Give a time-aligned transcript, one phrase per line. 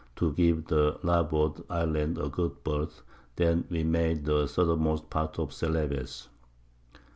[0.15, 3.03] to give the Larboard Islands a good Birth;
[3.35, 6.27] then we made the Southermost Part of Celebes.